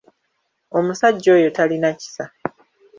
[0.77, 2.25] Omusajja oyo talina kisa!